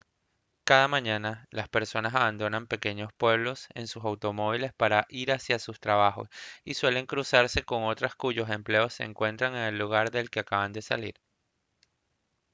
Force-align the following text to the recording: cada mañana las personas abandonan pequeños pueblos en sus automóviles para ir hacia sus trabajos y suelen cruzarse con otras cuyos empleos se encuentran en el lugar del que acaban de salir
cada 0.63 0.87
mañana 0.87 1.45
las 1.51 1.69
personas 1.69 2.15
abandonan 2.15 2.65
pequeños 2.65 3.13
pueblos 3.13 3.67
en 3.75 3.85
sus 3.85 4.03
automóviles 4.03 4.73
para 4.73 5.05
ir 5.09 5.31
hacia 5.31 5.59
sus 5.59 5.79
trabajos 5.79 6.27
y 6.63 6.73
suelen 6.73 7.05
cruzarse 7.05 7.61
con 7.61 7.83
otras 7.83 8.15
cuyos 8.15 8.49
empleos 8.49 8.95
se 8.95 9.03
encuentran 9.03 9.53
en 9.55 9.61
el 9.61 9.77
lugar 9.77 10.09
del 10.09 10.31
que 10.31 10.39
acaban 10.39 10.73
de 10.73 10.81
salir 10.81 11.19